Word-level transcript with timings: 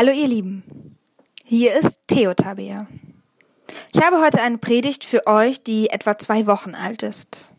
Hallo 0.00 0.12
ihr 0.12 0.28
Lieben, 0.28 0.96
hier 1.44 1.74
ist 1.78 1.98
Theo 2.06 2.32
Tabea. 2.32 2.86
Ich 3.92 4.00
habe 4.00 4.22
heute 4.22 4.40
eine 4.40 4.56
Predigt 4.56 5.04
für 5.04 5.26
euch, 5.26 5.62
die 5.62 5.90
etwa 5.90 6.16
zwei 6.16 6.46
Wochen 6.46 6.74
alt 6.74 7.02
ist. 7.02 7.52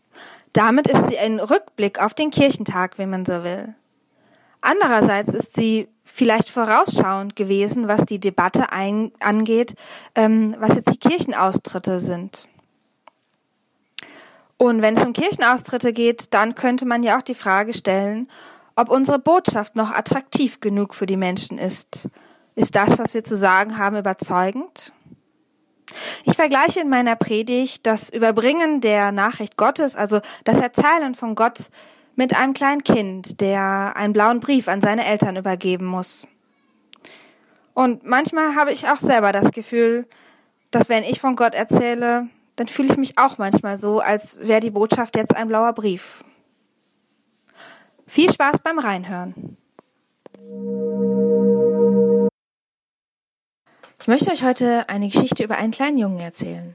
Damit 0.52 0.88
ist 0.88 1.06
sie 1.06 1.18
ein 1.18 1.38
Rückblick 1.38 2.02
auf 2.02 2.14
den 2.14 2.32
Kirchentag, 2.32 2.98
wenn 2.98 3.10
man 3.10 3.24
so 3.24 3.44
will. 3.44 3.76
Andererseits 4.60 5.34
ist 5.34 5.54
sie 5.54 5.86
vielleicht 6.02 6.50
vorausschauend 6.50 7.36
gewesen, 7.36 7.86
was 7.86 8.06
die 8.06 8.18
Debatte 8.18 8.72
ein, 8.72 9.12
angeht, 9.20 9.76
ähm, 10.16 10.56
was 10.58 10.74
jetzt 10.74 10.92
die 10.92 10.98
Kirchenaustritte 10.98 12.00
sind. 12.00 12.48
Und 14.56 14.82
wenn 14.82 14.96
es 14.96 15.06
um 15.06 15.12
Kirchenaustritte 15.12 15.92
geht, 15.92 16.34
dann 16.34 16.56
könnte 16.56 16.86
man 16.86 17.04
ja 17.04 17.18
auch 17.18 17.22
die 17.22 17.36
Frage 17.36 17.72
stellen, 17.72 18.28
ob 18.74 18.88
unsere 18.88 19.20
Botschaft 19.20 19.76
noch 19.76 19.92
attraktiv 19.92 20.58
genug 20.58 20.96
für 20.96 21.06
die 21.06 21.16
Menschen 21.16 21.58
ist. 21.58 22.08
Ist 22.54 22.74
das, 22.74 22.98
was 22.98 23.14
wir 23.14 23.24
zu 23.24 23.36
sagen 23.36 23.78
haben, 23.78 23.96
überzeugend? 23.96 24.92
Ich 26.24 26.34
vergleiche 26.34 26.80
in 26.80 26.88
meiner 26.88 27.16
Predigt 27.16 27.86
das 27.86 28.10
Überbringen 28.10 28.80
der 28.80 29.12
Nachricht 29.12 29.56
Gottes, 29.56 29.96
also 29.96 30.20
das 30.44 30.60
Erzählen 30.60 31.14
von 31.14 31.34
Gott, 31.34 31.70
mit 32.14 32.36
einem 32.36 32.52
kleinen 32.52 32.84
Kind, 32.84 33.40
der 33.40 33.94
einen 33.96 34.12
blauen 34.12 34.40
Brief 34.40 34.68
an 34.68 34.80
seine 34.80 35.06
Eltern 35.06 35.36
übergeben 35.36 35.86
muss. 35.86 36.26
Und 37.74 38.04
manchmal 38.04 38.54
habe 38.54 38.72
ich 38.72 38.88
auch 38.88 38.98
selber 38.98 39.32
das 39.32 39.50
Gefühl, 39.50 40.06
dass 40.70 40.88
wenn 40.88 41.04
ich 41.04 41.20
von 41.20 41.36
Gott 41.36 41.54
erzähle, 41.54 42.28
dann 42.56 42.66
fühle 42.66 42.92
ich 42.92 42.98
mich 42.98 43.18
auch 43.18 43.38
manchmal 43.38 43.78
so, 43.78 44.00
als 44.00 44.38
wäre 44.40 44.60
die 44.60 44.70
Botschaft 44.70 45.16
jetzt 45.16 45.34
ein 45.34 45.48
blauer 45.48 45.72
Brief. 45.72 46.22
Viel 48.06 48.30
Spaß 48.30 48.60
beim 48.60 48.78
Reinhören. 48.78 49.56
Ich 54.02 54.08
möchte 54.08 54.32
euch 54.32 54.42
heute 54.42 54.88
eine 54.88 55.08
Geschichte 55.08 55.44
über 55.44 55.58
einen 55.58 55.70
kleinen 55.70 55.96
Jungen 55.96 56.18
erzählen. 56.18 56.74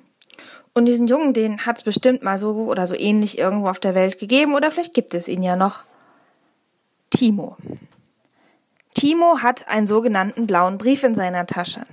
Und 0.73 0.85
diesen 0.85 1.07
Jungen, 1.07 1.33
den 1.33 1.65
hat 1.65 1.75
es 1.75 1.83
bestimmt 1.83 2.23
mal 2.23 2.37
so 2.37 2.51
oder 2.51 2.87
so 2.87 2.95
ähnlich 2.95 3.37
irgendwo 3.37 3.67
auf 3.67 3.81
der 3.81 3.95
Welt 3.95 4.17
gegeben 4.17 4.55
oder 4.55 4.71
vielleicht 4.71 4.93
gibt 4.93 5.13
es 5.13 5.27
ihn 5.27 5.43
ja 5.43 5.57
noch. 5.57 5.83
Timo. 7.09 7.57
Timo 8.93 9.39
hat 9.39 9.67
einen 9.67 9.87
sogenannten 9.87 10.47
blauen 10.47 10.77
Brief 10.77 11.03
in 11.03 11.15
seiner 11.15 11.45
Tasche. 11.45 11.85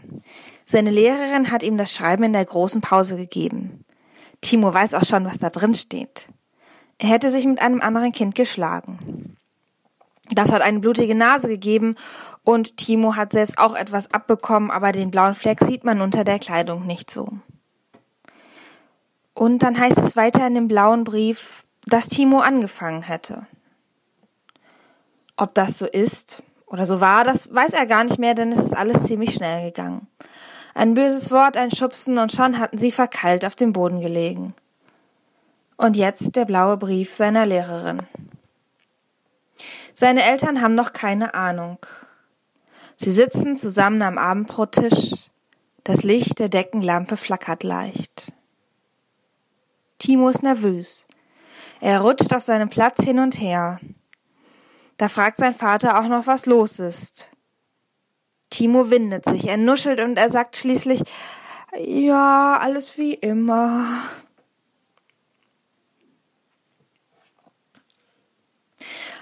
Seine 0.67 0.93
Lehrerin 0.93 1.51
hat 1.51 1.65
ihm 1.65 1.79
das 1.79 1.93
Schreiben 1.93 2.23
in 2.23 2.33
der 2.33 2.45
großen 2.45 2.81
Pause 2.81 3.17
gegeben. 3.17 3.85
Timo 4.41 4.73
weiß 4.73 4.95
auch 4.95 5.05
schon, 5.05 5.25
was 5.25 5.41
da 5.41 5.51
drin 5.51 5.75
steht. 5.75 6.29
Er 6.99 7.09
hätte 7.09 7.29
sich 7.29 7.45
mit 7.45 7.61
einem 7.61 7.81
anderen 7.81 8.13
Kind 8.13 8.37
geschlagen. 8.37 9.37
Das 10.31 10.51
hat 10.51 10.63
eine 10.63 10.81
blutige 10.81 11.15
Nase 11.15 11.49
gegeben 11.49 11.97
und 12.45 12.77
Timo 12.77 13.17
hat 13.17 13.33
selbst 13.33 13.59
auch 13.59 13.75
etwas 13.75 14.13
abbekommen, 14.13 14.71
aber 14.71 14.93
den 14.93 15.11
blauen 15.11 15.35
Fleck 15.35 15.61
sieht 15.61 15.85
man 15.85 16.01
unter 16.01 16.25
der 16.25 16.39
Kleidung 16.39 16.87
nicht 16.87 17.11
so. 17.11 17.29
Und 19.35 19.63
dann 19.63 19.79
heißt 19.79 19.99
es 19.99 20.17
weiter 20.17 20.47
in 20.47 20.55
dem 20.55 20.69
blauen 20.69 21.05
Brief, 21.05 21.65
dass 21.87 22.09
Timo 22.09 22.39
angefangen 22.39 23.03
hätte. 23.03 23.47
Ob 25.37 25.55
das 25.55 25.79
so 25.79 25.87
ist 25.87 26.43
oder 26.67 26.87
so 26.87 27.01
war, 27.01 27.25
das 27.25 27.53
weiß 27.53 27.75
er 27.75 27.87
gar 27.87 28.05
nicht 28.05 28.19
mehr, 28.19 28.35
denn 28.35 28.53
es 28.53 28.61
ist 28.61 28.77
alles 28.77 29.05
ziemlich 29.05 29.35
schnell 29.35 29.67
gegangen. 29.67 30.07
Ein 30.75 30.95
böses 30.95 31.31
Wort, 31.31 31.57
ein 31.57 31.71
Schubsen 31.71 32.19
und 32.19 32.33
schon 32.33 32.59
hatten 32.59 32.79
sie 32.79 32.93
verkeilt 32.93 33.45
auf 33.45 33.57
dem 33.57 33.73
Boden 33.73 34.01
gelegen. 34.01 34.55
Und 35.77 35.97
jetzt 35.97 36.37
der 36.37 36.45
blaue 36.45 36.77
Brief 36.77 37.13
seiner 37.13 37.47
Lehrerin. 37.47 37.99
Seine 39.95 40.25
Eltern 40.25 40.61
haben 40.61 40.75
noch 40.75 40.93
keine 40.93 41.35
Ahnung. 41.35 41.79
Sie 42.97 43.13
sitzen 43.13 43.57
zusammen 43.57 44.03
am 44.03 44.19
Abendbrottisch. 44.19 45.31
Das 45.85 46.03
Licht 46.03 46.41
der 46.41 46.49
Deckenlampe 46.49 47.17
flackert 47.17 47.63
leicht. 47.63 48.33
Timo 49.99 50.29
ist 50.29 50.43
nervös. 50.43 51.07
Er 51.81 52.01
rutscht 52.01 52.33
auf 52.33 52.43
seinem 52.43 52.71
Platz 52.71 53.05
hin 53.05 53.19
und 53.19 53.41
her. 53.41 53.79
Da 54.97 55.09
fragt 55.09 55.39
sein 55.39 55.55
Vater 55.55 56.01
auch 56.01 56.09
noch, 56.09 56.27
was 56.27 56.47
los 56.47 56.79
ist. 56.79 57.31
Timo 58.51 58.91
windet 58.91 59.27
sich, 59.27 59.47
er 59.49 59.57
nuschelt 59.57 60.01
und 60.01 60.17
er 60.17 60.31
sagt 60.31 60.57
schließlich, 60.57 61.03
ja, 61.77 62.59
alles 62.61 62.99
wie 62.99 63.15
immer. 63.15 64.03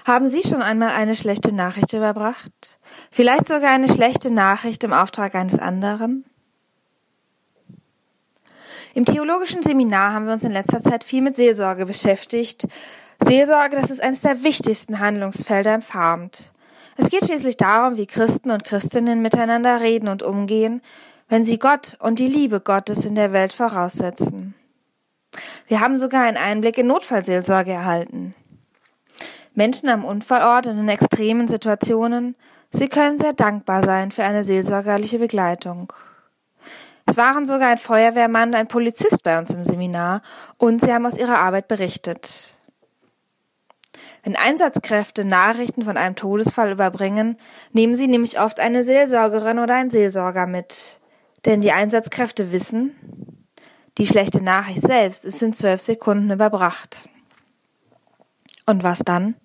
Haben 0.05 0.27
Sie 0.27 0.41
schon 0.43 0.61
einmal 0.61 0.89
eine 0.89 1.15
schlechte 1.15 1.55
Nachricht 1.55 1.93
überbracht? 1.93 2.79
Vielleicht 3.09 3.47
sogar 3.47 3.71
eine 3.71 3.87
schlechte 3.87 4.33
Nachricht 4.33 4.83
im 4.83 4.91
Auftrag 4.91 5.33
eines 5.33 5.57
anderen? 5.57 6.25
Im 8.93 9.05
theologischen 9.05 9.63
Seminar 9.63 10.13
haben 10.13 10.25
wir 10.25 10.33
uns 10.33 10.43
in 10.43 10.51
letzter 10.51 10.83
Zeit 10.83 11.03
viel 11.05 11.21
mit 11.21 11.35
Seelsorge 11.35 11.85
beschäftigt. 11.85 12.67
Seelsorge, 13.21 13.77
das 13.77 13.89
ist 13.89 14.03
eines 14.03 14.21
der 14.21 14.43
wichtigsten 14.43 14.99
Handlungsfelder 14.99 15.73
im 15.75 15.81
Pfarramt. 15.81 16.51
Es 16.97 17.09
geht 17.09 17.25
schließlich 17.25 17.57
darum, 17.57 17.97
wie 17.97 18.05
Christen 18.05 18.51
und 18.51 18.65
Christinnen 18.65 19.21
miteinander 19.21 19.79
reden 19.81 20.09
und 20.09 20.21
umgehen, 20.21 20.81
wenn 21.29 21.43
sie 21.43 21.57
Gott 21.57 21.97
und 21.99 22.19
die 22.19 22.27
Liebe 22.27 22.59
Gottes 22.59 23.05
in 23.05 23.15
der 23.15 23.31
Welt 23.31 23.53
voraussetzen. 23.53 24.53
Wir 25.67 25.79
haben 25.79 25.95
sogar 25.95 26.23
einen 26.23 26.37
Einblick 26.37 26.77
in 26.77 26.87
Notfallseelsorge 26.87 27.71
erhalten. 27.71 28.35
Menschen 29.55 29.89
am 29.89 30.03
Unfallort 30.05 30.67
und 30.67 30.79
in 30.79 30.89
extremen 30.89 31.47
Situationen, 31.47 32.35
sie 32.71 32.87
können 32.87 33.17
sehr 33.17 33.33
dankbar 33.33 33.83
sein 33.83 34.11
für 34.11 34.23
eine 34.23 34.43
seelsorgerliche 34.43 35.19
Begleitung. 35.19 35.93
Es 37.05 37.17
waren 37.17 37.45
sogar 37.45 37.69
ein 37.69 37.77
Feuerwehrmann 37.77 38.49
und 38.49 38.55
ein 38.55 38.67
Polizist 38.67 39.23
bei 39.23 39.37
uns 39.37 39.53
im 39.53 39.63
Seminar 39.63 40.21
und 40.57 40.81
sie 40.81 40.91
haben 40.93 41.05
aus 41.05 41.17
ihrer 41.17 41.39
Arbeit 41.39 41.67
berichtet. 41.67 42.57
Wenn 44.23 44.37
Einsatzkräfte 44.37 45.25
Nachrichten 45.25 45.83
von 45.83 45.97
einem 45.97 46.15
Todesfall 46.15 46.71
überbringen, 46.71 47.37
nehmen 47.73 47.93
sie 47.93 48.07
nämlich 48.07 48.39
oft 48.39 48.61
eine 48.61 48.83
Seelsorgerin 48.83 49.59
oder 49.59 49.75
einen 49.75 49.89
Seelsorger 49.89 50.47
mit. 50.47 51.01
Denn 51.45 51.59
die 51.59 51.73
Einsatzkräfte 51.73 52.53
wissen, 52.53 52.95
die 53.97 54.07
schlechte 54.07 54.41
Nachricht 54.41 54.81
selbst 54.81 55.25
ist 55.25 55.41
in 55.41 55.53
zwölf 55.53 55.81
Sekunden 55.81 56.31
überbracht. 56.31 57.09
Und 58.65 58.83
was 58.83 58.99
dann? 58.99 59.35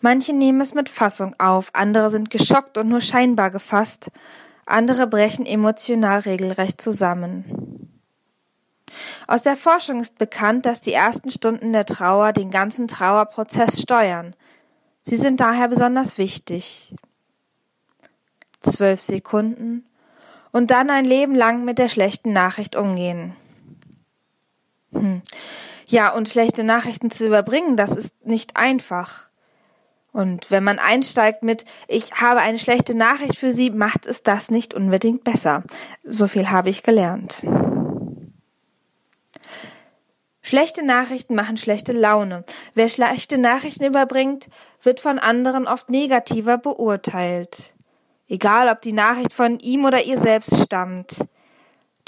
Manche 0.00 0.32
nehmen 0.32 0.60
es 0.60 0.74
mit 0.74 0.88
Fassung 0.88 1.34
auf, 1.38 1.70
andere 1.74 2.10
sind 2.10 2.30
geschockt 2.30 2.78
und 2.78 2.88
nur 2.88 3.00
scheinbar 3.00 3.50
gefasst, 3.50 4.10
andere 4.64 5.06
brechen 5.06 5.46
emotional 5.46 6.20
regelrecht 6.20 6.80
zusammen. 6.80 7.90
Aus 9.26 9.42
der 9.42 9.56
Forschung 9.56 10.00
ist 10.00 10.18
bekannt, 10.18 10.66
dass 10.66 10.80
die 10.80 10.92
ersten 10.92 11.30
Stunden 11.30 11.72
der 11.72 11.86
Trauer 11.86 12.32
den 12.32 12.50
ganzen 12.50 12.88
Trauerprozess 12.88 13.80
steuern. 13.80 14.34
Sie 15.02 15.16
sind 15.16 15.40
daher 15.40 15.68
besonders 15.68 16.18
wichtig. 16.18 16.94
Zwölf 18.62 19.00
Sekunden 19.00 19.84
und 20.52 20.70
dann 20.70 20.90
ein 20.90 21.04
Leben 21.04 21.34
lang 21.34 21.64
mit 21.64 21.78
der 21.78 21.88
schlechten 21.88 22.32
Nachricht 22.32 22.76
umgehen. 22.76 23.36
Hm. 24.92 25.22
Ja, 25.88 26.12
und 26.12 26.28
schlechte 26.28 26.64
Nachrichten 26.64 27.10
zu 27.10 27.26
überbringen, 27.26 27.76
das 27.76 27.94
ist 27.94 28.26
nicht 28.26 28.56
einfach. 28.56 29.26
Und 30.12 30.50
wenn 30.50 30.64
man 30.64 30.78
einsteigt 30.78 31.42
mit, 31.42 31.64
ich 31.86 32.12
habe 32.14 32.40
eine 32.40 32.58
schlechte 32.58 32.96
Nachricht 32.96 33.36
für 33.36 33.52
Sie, 33.52 33.70
macht 33.70 34.06
es 34.06 34.22
das 34.22 34.50
nicht 34.50 34.74
unbedingt 34.74 35.22
besser. 35.22 35.62
So 36.02 36.26
viel 36.26 36.50
habe 36.50 36.70
ich 36.70 36.82
gelernt. 36.82 37.44
Schlechte 40.42 40.84
Nachrichten 40.84 41.34
machen 41.34 41.56
schlechte 41.56 41.92
Laune. 41.92 42.44
Wer 42.74 42.88
schlechte 42.88 43.36
Nachrichten 43.36 43.84
überbringt, 43.84 44.48
wird 44.82 45.00
von 45.00 45.18
anderen 45.18 45.68
oft 45.68 45.90
negativer 45.90 46.56
beurteilt. 46.56 47.74
Egal, 48.28 48.68
ob 48.68 48.80
die 48.80 48.92
Nachricht 48.92 49.32
von 49.32 49.58
ihm 49.60 49.84
oder 49.84 50.02
ihr 50.02 50.18
selbst 50.18 50.62
stammt. 50.62 51.26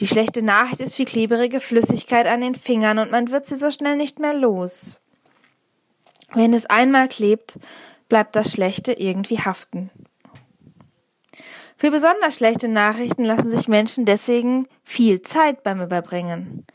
Die 0.00 0.06
schlechte 0.06 0.42
Nachricht 0.42 0.80
ist 0.80 0.98
wie 0.98 1.04
klebrige 1.04 1.60
Flüssigkeit 1.60 2.26
an 2.26 2.40
den 2.40 2.54
Fingern 2.54 2.98
und 2.98 3.10
man 3.10 3.30
wird 3.30 3.46
sie 3.46 3.56
so 3.56 3.70
schnell 3.70 3.96
nicht 3.96 4.20
mehr 4.20 4.34
los. 4.34 5.00
Wenn 6.34 6.52
es 6.52 6.66
einmal 6.66 7.08
klebt, 7.08 7.58
bleibt 8.08 8.36
das 8.36 8.52
Schlechte 8.52 8.92
irgendwie 8.92 9.40
haften. 9.40 9.90
Für 11.76 11.90
besonders 11.90 12.36
schlechte 12.36 12.68
Nachrichten 12.68 13.24
lassen 13.24 13.50
sich 13.50 13.68
Menschen 13.68 14.04
deswegen 14.04 14.66
viel 14.82 15.22
Zeit 15.22 15.62
beim 15.62 15.80
Überbringen. 15.80 16.66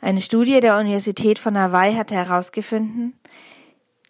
Eine 0.00 0.20
Studie 0.20 0.60
der 0.60 0.78
Universität 0.78 1.38
von 1.38 1.56
Hawaii 1.56 1.94
hat 1.94 2.10
herausgefunden, 2.10 3.18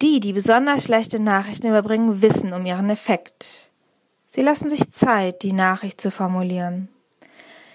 die, 0.00 0.18
die 0.18 0.32
besonders 0.32 0.84
schlechte 0.84 1.20
Nachrichten 1.20 1.68
überbringen, 1.68 2.22
wissen 2.22 2.52
um 2.52 2.66
ihren 2.66 2.90
Effekt. 2.90 3.70
Sie 4.26 4.42
lassen 4.42 4.68
sich 4.68 4.90
Zeit, 4.90 5.42
die 5.42 5.52
Nachricht 5.52 6.00
zu 6.00 6.10
formulieren. 6.10 6.88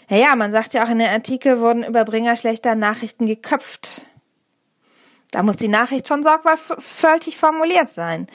Ja, 0.09 0.18
ja, 0.18 0.36
man 0.36 0.51
sagt 0.51 0.74
ja 0.74 0.86
auch 0.86 0.89
in 0.89 1.00
der 1.00 1.12
Artikel 1.12 1.59
wurden 1.59 1.83
Überbringer 1.83 2.36
schlechter 2.36 2.75
Nachrichten 2.75 3.25
geköpft. 3.25 4.06
Da 5.31 5.44
muss 5.44 5.57
die 5.57 5.68
Nachricht 5.68 6.07
schon 6.07 6.24
sorgfältig 6.24 7.38
formuliert 7.38 7.89
sein. 7.89 8.27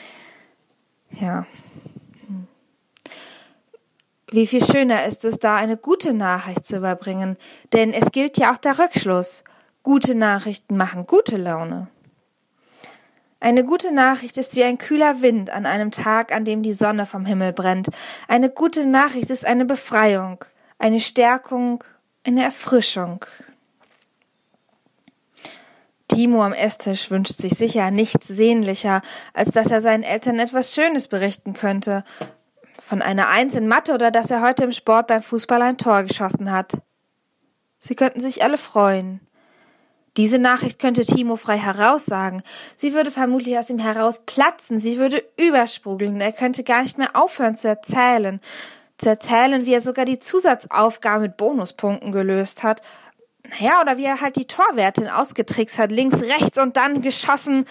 Ja. 1.11 1.47
Wie 4.31 4.47
viel 4.47 4.65
schöner 4.65 5.05
ist 5.05 5.25
es 5.25 5.39
da, 5.39 5.57
eine 5.57 5.77
gute 5.77 6.15
Nachricht 6.15 6.65
zu 6.65 6.79
überbringen, 6.79 7.37
denn 7.73 7.93
es 7.93 8.13
gilt 8.13 8.39
ja 8.39 8.53
auch 8.53 8.57
der 8.57 8.79
Rückschluss. 8.79 9.45
Gute 9.83 10.15
Nachrichten 10.15 10.77
machen 10.77 11.07
gute 11.07 11.37
Laune. 11.37 11.89
Eine 13.41 13.65
gute 13.65 13.93
Nachricht 13.93 14.37
ist 14.37 14.55
wie 14.55 14.63
ein 14.63 14.79
kühler 14.79 15.21
Wind 15.21 15.51
an 15.51 15.67
einem 15.67 15.91
Tag, 15.91 16.33
an 16.33 16.45
dem 16.45 16.63
die 16.63 16.73
Sonne 16.73 17.07
vom 17.07 17.27
Himmel 17.27 17.53
brennt. 17.53 17.89
Eine 18.29 18.49
gute 18.49 18.87
Nachricht 18.87 19.31
ist 19.31 19.45
eine 19.45 19.65
Befreiung, 19.65 20.45
eine 20.83 20.99
Stärkung, 20.99 21.85
eine 22.27 22.43
Erfrischung. 22.43 23.25
Timo 26.09 26.43
am 26.43 26.53
Esstisch 26.53 27.09
wünscht 27.11 27.39
sich 27.39 27.53
sicher 27.53 27.93
nichts 27.93 28.27
sehnlicher, 28.27 29.01
als 29.33 29.53
dass 29.53 29.71
er 29.71 29.81
seinen 29.81 30.03
Eltern 30.03 30.41
etwas 30.41 30.75
Schönes 30.75 31.07
berichten 31.07 31.53
könnte. 31.53 32.03
Von 32.81 33.01
einer 33.01 33.29
Eins 33.29 33.55
in 33.55 33.69
Mathe 33.69 33.95
oder 33.95 34.11
dass 34.11 34.33
er 34.33 34.43
heute 34.43 34.65
im 34.65 34.73
Sport 34.73 35.07
beim 35.07 35.23
Fußball 35.23 35.63
ein 35.63 35.79
Tor 35.79 36.03
geschossen 36.03 36.51
hat. 36.51 36.73
Sie 37.79 37.95
könnten 37.95 38.21
sich 38.21 38.43
alle 38.43 38.59
freuen. 38.59 39.21
Diese 40.17 40.41
Nachricht 40.41 40.81
könnte 40.81 41.05
Timo 41.05 41.37
frei 41.37 41.59
heraussagen. 41.59 42.43
Sie 42.75 42.93
würde 42.93 43.13
vermutlich 43.13 43.57
aus 43.57 43.71
ihm 43.71 43.79
heraus 43.79 44.23
platzen, 44.27 44.81
sie 44.81 44.99
würde 44.99 45.23
übersprudeln, 45.39 46.21
er 46.21 46.33
könnte 46.33 46.65
gar 46.65 46.83
nicht 46.83 46.99
mehr 46.99 47.15
aufhören 47.15 47.55
zu 47.55 47.69
erzählen. 47.69 48.41
Zu 49.03 49.09
erzählen, 49.09 49.67
wie 49.67 49.75
er 49.75 49.81
sogar 49.81 50.05
die 50.05 50.21
Zusatzaufgabe 50.21 51.23
mit 51.23 51.37
Bonuspunkten 51.37 52.13
gelöst 52.13 52.63
hat. 52.63 52.83
Naja, 53.51 53.81
oder 53.81 53.97
wie 53.97 54.05
er 54.05 54.21
halt 54.21 54.37
die 54.37 54.47
Torwertin 54.47 55.09
ausgetrickst 55.09 55.77
hat, 55.77 55.91
links, 55.91 56.23
rechts 56.23 56.57
und 56.57 56.77
dann 56.77 57.03
geschossen. 57.03 57.65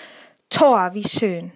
Tor, 0.49 0.89
wie 0.93 1.07
schön. 1.07 1.53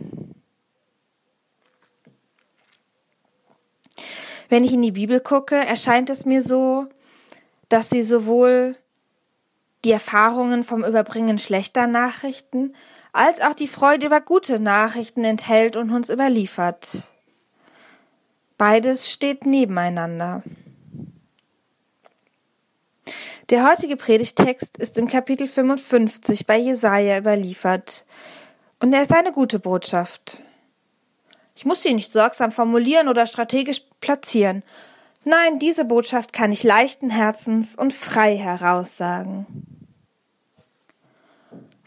Wenn 4.48 4.64
ich 4.64 4.72
in 4.72 4.82
die 4.82 4.94
Bibel 4.94 5.20
gucke, 5.20 5.58
erscheint 5.58 6.10
es 6.10 6.24
mir 6.24 6.42
so, 6.42 6.88
dass 7.68 7.90
sie 7.90 8.04
sowohl 8.04 8.78
die 9.84 9.92
Erfahrungen 9.92 10.64
vom 10.64 10.86
Überbringen 10.86 11.38
schlechter 11.38 11.86
Nachrichten, 11.88 12.74
als 13.12 13.42
auch 13.42 13.54
die 13.54 13.68
Freude 13.68 14.06
über 14.06 14.22
gute 14.22 14.62
Nachrichten 14.62 15.26
enthält 15.26 15.76
und 15.76 15.92
uns 15.92 16.10
überliefert. 16.10 17.10
Beides 18.58 19.12
steht 19.12 19.46
nebeneinander. 19.46 20.44
Der 23.50 23.70
heutige 23.70 23.98
Predigtext 23.98 24.78
ist 24.78 24.98
im 24.98 25.08
Kapitel 25.08 25.46
55 25.46 26.48
bei 26.48 26.58
Jesaja 26.58 27.18
überliefert. 27.18 28.06
Und 28.80 28.94
er 28.94 29.02
ist 29.02 29.14
eine 29.14 29.32
gute 29.32 29.60
Botschaft. 29.60 30.42
Ich 31.56 31.66
muss 31.66 31.82
sie 31.82 31.94
nicht 31.94 32.12
sorgsam 32.12 32.52
formulieren 32.52 33.08
oder 33.08 33.26
strategisch 33.26 33.84
platzieren. 34.02 34.64
Nein, 35.26 35.60
diese 35.60 35.86
Botschaft 35.86 36.34
kann 36.34 36.52
ich 36.52 36.64
leichten 36.64 37.10
Herzens 37.10 37.76
und 37.76 37.94
frei 37.94 38.38
heraussagen. 38.38 39.46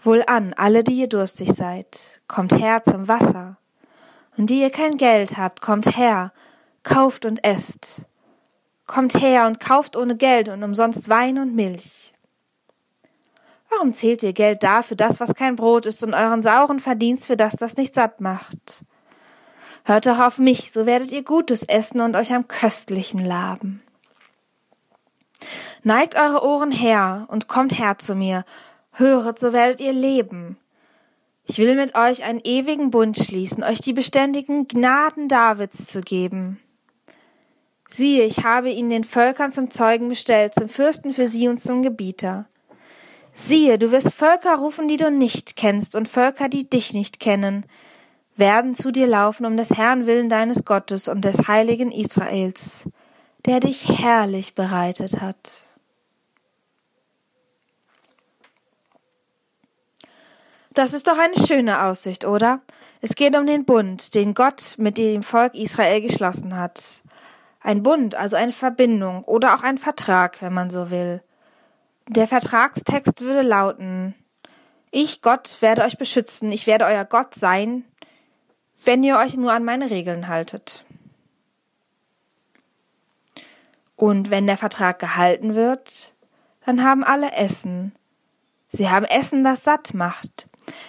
Wohlan, 0.02 0.54
alle, 0.54 0.84
die 0.84 0.94
ihr 0.94 1.08
durstig 1.08 1.52
seid, 1.52 2.20
kommt 2.28 2.52
her 2.52 2.82
zum 2.84 3.08
Wasser. 3.08 3.56
Und 4.36 4.50
die 4.50 4.60
ihr 4.60 4.70
kein 4.70 4.96
Geld 4.96 5.36
habt, 5.36 5.60
kommt 5.60 5.96
her, 5.96 6.32
kauft 6.88 7.24
und 7.24 7.44
esst. 7.44 8.06
Kommt 8.86 9.20
her 9.20 9.46
und 9.46 9.60
kauft 9.60 9.96
ohne 9.96 10.16
Geld 10.16 10.48
und 10.48 10.62
umsonst 10.62 11.08
Wein 11.08 11.38
und 11.38 11.54
Milch. 11.54 12.14
Warum 13.70 13.92
zählt 13.92 14.22
ihr 14.22 14.32
Geld 14.32 14.62
da 14.62 14.82
für 14.82 14.96
das, 14.96 15.20
was 15.20 15.34
kein 15.34 15.56
Brot 15.56 15.84
ist, 15.84 16.02
und 16.02 16.14
euren 16.14 16.42
sauren 16.42 16.80
Verdienst 16.80 17.26
für 17.26 17.36
das, 17.36 17.56
das 17.56 17.76
nicht 17.76 17.94
satt 17.94 18.20
macht? 18.20 18.84
Hört 19.84 20.06
doch 20.06 20.18
auf 20.18 20.38
mich, 20.38 20.72
so 20.72 20.86
werdet 20.86 21.12
ihr 21.12 21.22
Gutes 21.22 21.62
essen 21.62 22.00
und 22.00 22.16
euch 22.16 22.32
am 22.32 22.48
Köstlichen 22.48 23.24
laben. 23.24 23.82
Neigt 25.82 26.16
eure 26.16 26.42
Ohren 26.42 26.72
her 26.72 27.26
und 27.28 27.48
kommt 27.48 27.78
her 27.78 27.98
zu 27.98 28.14
mir, 28.14 28.44
Höret, 28.92 29.38
so 29.38 29.52
werdet 29.52 29.80
ihr 29.80 29.92
leben. 29.92 30.56
Ich 31.44 31.58
will 31.58 31.76
mit 31.76 31.96
euch 31.96 32.24
einen 32.24 32.40
ewigen 32.42 32.90
Bund 32.90 33.16
schließen, 33.16 33.62
euch 33.62 33.80
die 33.80 33.92
beständigen 33.92 34.66
Gnaden 34.66 35.28
Davids 35.28 35.86
zu 35.86 36.00
geben. 36.00 36.60
Siehe, 37.90 38.24
ich 38.24 38.44
habe 38.44 38.68
ihn 38.68 38.90
den 38.90 39.02
Völkern 39.02 39.50
zum 39.50 39.70
Zeugen 39.70 40.10
bestellt, 40.10 40.54
zum 40.54 40.68
Fürsten 40.68 41.14
für 41.14 41.26
sie 41.26 41.48
und 41.48 41.58
zum 41.58 41.82
Gebieter. 41.82 42.44
Siehe, 43.32 43.78
du 43.78 43.90
wirst 43.90 44.14
Völker 44.14 44.56
rufen, 44.56 44.88
die 44.88 44.98
du 44.98 45.10
nicht 45.10 45.56
kennst, 45.56 45.96
und 45.96 46.06
Völker, 46.06 46.50
die 46.50 46.68
dich 46.68 46.92
nicht 46.92 47.18
kennen, 47.18 47.64
werden 48.36 48.74
zu 48.74 48.90
dir 48.90 49.06
laufen 49.06 49.46
um 49.46 49.56
des 49.56 49.76
Herrn 49.76 50.06
willen 50.06 50.28
deines 50.28 50.66
Gottes 50.66 51.08
und 51.08 51.24
des 51.24 51.48
heiligen 51.48 51.90
Israels, 51.90 52.84
der 53.46 53.58
dich 53.60 53.88
herrlich 53.88 54.54
bereitet 54.54 55.22
hat. 55.22 55.62
Das 60.74 60.92
ist 60.92 61.06
doch 61.06 61.18
eine 61.18 61.38
schöne 61.38 61.82
Aussicht, 61.84 62.26
oder? 62.26 62.60
Es 63.00 63.14
geht 63.14 63.34
um 63.34 63.46
den 63.46 63.64
Bund, 63.64 64.14
den 64.14 64.34
Gott 64.34 64.74
mit 64.76 64.98
dem 64.98 65.22
Volk 65.22 65.54
Israel 65.54 66.02
geschlossen 66.02 66.54
hat. 66.54 67.02
Ein 67.68 67.82
Bund, 67.82 68.14
also 68.14 68.34
eine 68.34 68.52
Verbindung 68.52 69.24
oder 69.24 69.54
auch 69.54 69.62
ein 69.62 69.76
Vertrag, 69.76 70.40
wenn 70.40 70.54
man 70.54 70.70
so 70.70 70.90
will. 70.90 71.22
Der 72.08 72.26
Vertragstext 72.26 73.20
würde 73.20 73.42
lauten 73.42 74.14
Ich, 74.90 75.20
Gott, 75.20 75.58
werde 75.60 75.82
euch 75.82 75.98
beschützen, 75.98 76.50
ich 76.50 76.66
werde 76.66 76.86
euer 76.86 77.04
Gott 77.04 77.34
sein, 77.34 77.84
wenn 78.86 79.04
ihr 79.04 79.18
euch 79.18 79.36
nur 79.36 79.52
an 79.52 79.64
meine 79.64 79.90
Regeln 79.90 80.28
haltet. 80.28 80.86
Und 83.96 84.30
wenn 84.30 84.46
der 84.46 84.56
Vertrag 84.56 84.98
gehalten 84.98 85.54
wird, 85.54 86.14
dann 86.64 86.82
haben 86.82 87.04
alle 87.04 87.32
Essen. 87.32 87.92
Sie 88.70 88.88
haben 88.88 89.04
Essen, 89.04 89.44
das 89.44 89.62
satt 89.62 89.92
macht. 89.92 90.48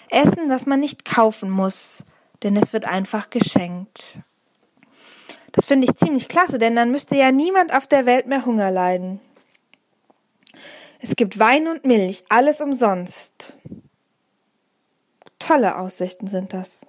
Essen, 0.10 0.48
das 0.48 0.66
man 0.66 0.80
nicht 0.80 1.04
kaufen 1.04 1.50
muss, 1.50 2.06
denn 2.42 2.56
es 2.56 2.72
wird 2.72 2.86
einfach 2.86 3.30
geschenkt. 3.30 4.20
Das 5.52 5.66
finde 5.66 5.86
ich 5.86 5.96
ziemlich 5.96 6.28
klasse, 6.28 6.60
denn 6.60 6.76
dann 6.76 6.92
müsste 6.92 7.16
ja 7.16 7.32
niemand 7.32 7.74
auf 7.74 7.88
der 7.88 8.06
Welt 8.06 8.28
mehr 8.28 8.46
Hunger 8.46 8.72
leiden. 8.72 9.20
Es 11.00 11.16
gibt 11.16 11.40
Wein 11.40 11.68
und 11.68 11.86
Milch, 11.86 12.24
alles 12.30 12.62
umsonst. 12.62 13.56
Tolle 15.40 15.78
Aussichten 15.78 16.28
sind 16.28 16.54
das. 16.54 16.86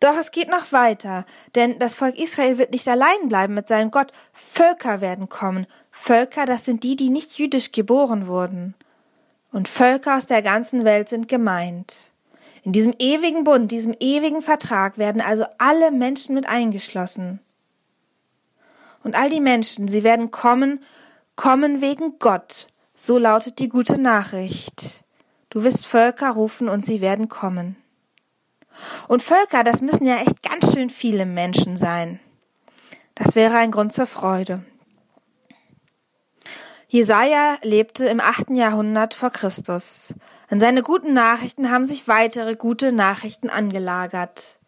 Doch 0.00 0.16
es 0.16 0.30
geht 0.30 0.48
noch 0.48 0.72
weiter, 0.72 1.24
denn 1.54 1.78
das 1.78 1.94
Volk 1.94 2.18
Israel 2.18 2.58
wird 2.58 2.72
nicht 2.72 2.88
allein 2.88 3.28
bleiben 3.28 3.54
mit 3.54 3.68
seinem 3.68 3.90
Gott. 3.90 4.12
Völker 4.32 5.00
werden 5.00 5.28
kommen. 5.28 5.66
Völker, 5.90 6.46
das 6.46 6.64
sind 6.64 6.82
die, 6.82 6.96
die 6.96 7.10
nicht 7.10 7.38
jüdisch 7.38 7.72
geboren 7.72 8.26
wurden 8.26 8.74
und 9.56 9.68
Völker 9.68 10.18
aus 10.18 10.26
der 10.26 10.42
ganzen 10.42 10.84
Welt 10.84 11.08
sind 11.08 11.28
gemeint. 11.28 12.10
In 12.62 12.72
diesem 12.72 12.94
ewigen 12.98 13.44
Bund, 13.44 13.72
diesem 13.72 13.94
ewigen 14.00 14.42
Vertrag 14.42 14.98
werden 14.98 15.22
also 15.22 15.46
alle 15.56 15.90
Menschen 15.90 16.34
mit 16.34 16.46
eingeschlossen. 16.46 17.40
Und 19.06 19.14
all 19.14 19.30
die 19.30 19.40
Menschen, 19.40 19.86
sie 19.86 20.02
werden 20.02 20.32
kommen, 20.32 20.82
kommen 21.36 21.80
wegen 21.80 22.18
Gott. 22.18 22.66
So 22.96 23.18
lautet 23.18 23.60
die 23.60 23.68
gute 23.68 24.00
Nachricht. 24.02 25.04
Du 25.48 25.62
wirst 25.62 25.86
Völker 25.86 26.32
rufen 26.32 26.68
und 26.68 26.84
sie 26.84 27.00
werden 27.00 27.28
kommen. 27.28 27.76
Und 29.06 29.22
Völker, 29.22 29.62
das 29.62 29.80
müssen 29.80 30.08
ja 30.08 30.16
echt 30.16 30.42
ganz 30.42 30.72
schön 30.72 30.90
viele 30.90 31.24
Menschen 31.24 31.76
sein. 31.76 32.18
Das 33.14 33.36
wäre 33.36 33.56
ein 33.58 33.70
Grund 33.70 33.92
zur 33.92 34.08
Freude. 34.08 34.64
Jesaja 36.88 37.58
lebte 37.62 38.08
im 38.08 38.18
achten 38.18 38.56
Jahrhundert 38.56 39.14
vor 39.14 39.30
Christus. 39.30 40.16
An 40.48 40.58
seine 40.58 40.82
guten 40.82 41.12
Nachrichten 41.12 41.70
haben 41.70 41.86
sich 41.86 42.08
weitere 42.08 42.56
gute 42.56 42.90
Nachrichten 42.90 43.50
angelagert. 43.50 44.58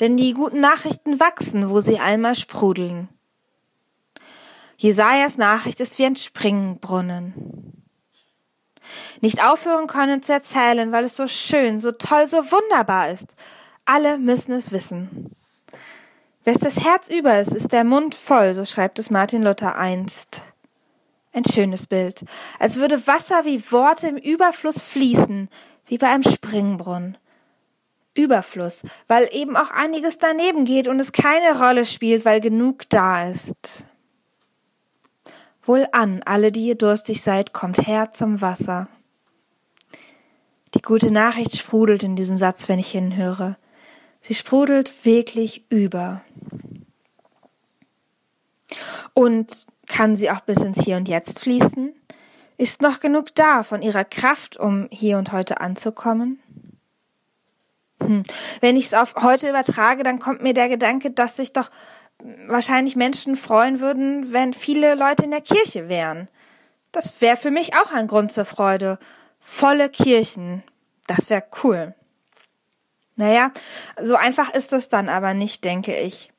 Denn 0.00 0.16
die 0.16 0.34
guten 0.34 0.58
Nachrichten 0.58 1.20
wachsen, 1.20 1.70
wo 1.70 1.78
sie 1.78 2.00
einmal 2.00 2.34
sprudeln. 2.34 3.10
Jesajas 4.84 5.38
Nachricht 5.38 5.80
ist 5.80 5.98
wie 5.98 6.04
ein 6.04 6.14
Springbrunnen. 6.14 7.32
Nicht 9.22 9.42
aufhören 9.42 9.86
können 9.86 10.22
zu 10.22 10.34
erzählen, 10.34 10.92
weil 10.92 11.04
es 11.04 11.16
so 11.16 11.26
schön, 11.26 11.78
so 11.78 11.90
toll, 11.90 12.26
so 12.26 12.36
wunderbar 12.52 13.08
ist. 13.08 13.34
Alle 13.86 14.18
müssen 14.18 14.52
es 14.52 14.72
wissen. 14.72 15.34
Wes 16.44 16.58
das 16.58 16.84
Herz 16.84 17.08
über 17.08 17.40
ist, 17.40 17.54
ist 17.54 17.72
der 17.72 17.84
Mund 17.84 18.14
voll, 18.14 18.52
so 18.52 18.66
schreibt 18.66 18.98
es 18.98 19.10
Martin 19.10 19.42
Luther 19.42 19.76
einst. 19.76 20.42
Ein 21.32 21.46
schönes 21.46 21.86
Bild, 21.86 22.26
als 22.58 22.76
würde 22.76 23.06
Wasser 23.06 23.46
wie 23.46 23.72
Worte 23.72 24.08
im 24.08 24.18
Überfluss 24.18 24.82
fließen, 24.82 25.48
wie 25.86 25.96
bei 25.96 26.08
einem 26.08 26.24
Springbrunnen. 26.24 27.16
Überfluss, 28.12 28.82
weil 29.08 29.30
eben 29.32 29.56
auch 29.56 29.70
einiges 29.70 30.18
daneben 30.18 30.66
geht 30.66 30.88
und 30.88 31.00
es 31.00 31.12
keine 31.12 31.58
Rolle 31.58 31.86
spielt, 31.86 32.26
weil 32.26 32.42
genug 32.42 32.82
da 32.90 33.26
ist. 33.26 33.86
Wohlan, 35.66 36.22
alle, 36.24 36.52
die 36.52 36.66
ihr 36.66 36.74
durstig 36.74 37.22
seid, 37.22 37.52
kommt 37.52 37.86
her 37.86 38.12
zum 38.12 38.40
Wasser. 38.40 38.88
Die 40.74 40.82
gute 40.82 41.12
Nachricht 41.12 41.56
sprudelt 41.56 42.02
in 42.02 42.16
diesem 42.16 42.36
Satz, 42.36 42.68
wenn 42.68 42.78
ich 42.78 42.90
hinhöre. 42.90 43.56
Sie 44.20 44.34
sprudelt 44.34 45.04
wirklich 45.04 45.64
über. 45.70 46.22
Und 49.12 49.66
kann 49.86 50.16
sie 50.16 50.30
auch 50.30 50.40
bis 50.40 50.62
ins 50.62 50.82
Hier 50.82 50.96
und 50.96 51.08
Jetzt 51.08 51.40
fließen? 51.40 51.94
Ist 52.56 52.82
noch 52.82 53.00
genug 53.00 53.34
da 53.34 53.62
von 53.62 53.82
ihrer 53.82 54.04
Kraft, 54.04 54.56
um 54.56 54.88
hier 54.90 55.18
und 55.18 55.32
heute 55.32 55.60
anzukommen? 55.60 56.40
Hm. 58.00 58.24
Wenn 58.60 58.76
ich 58.76 58.86
es 58.86 58.94
auf 58.94 59.14
heute 59.16 59.48
übertrage, 59.48 60.02
dann 60.02 60.18
kommt 60.18 60.42
mir 60.42 60.54
der 60.54 60.68
Gedanke, 60.68 61.10
dass 61.10 61.36
sich 61.36 61.52
doch 61.52 61.70
wahrscheinlich 62.46 62.96
Menschen 62.96 63.36
freuen 63.36 63.80
würden, 63.80 64.32
wenn 64.32 64.54
viele 64.54 64.94
Leute 64.94 65.24
in 65.24 65.30
der 65.30 65.40
Kirche 65.40 65.88
wären. 65.88 66.28
Das 66.92 67.20
wäre 67.20 67.36
für 67.36 67.50
mich 67.50 67.74
auch 67.74 67.92
ein 67.92 68.06
Grund 68.06 68.32
zur 68.32 68.44
Freude. 68.44 68.98
Volle 69.40 69.90
Kirchen. 69.90 70.62
Das 71.06 71.28
wäre 71.28 71.44
cool. 71.62 71.94
Naja, 73.16 73.52
so 74.02 74.16
einfach 74.16 74.52
ist 74.54 74.72
es 74.72 74.88
dann 74.88 75.08
aber 75.08 75.34
nicht, 75.34 75.64
denke 75.64 75.96
ich. 75.96 76.32